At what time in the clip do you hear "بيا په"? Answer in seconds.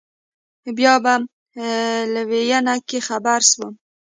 0.77-1.13